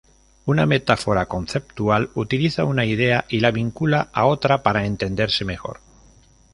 [0.45, 5.79] Una metáfora conceptual utiliza una idea y la vincula a otra para entenderse mejor.